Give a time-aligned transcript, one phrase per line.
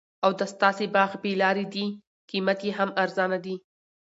[0.23, 1.85] او دا ستاسي باغ بې لاري دي
[2.29, 3.55] قیمت یې هم ارزانه دي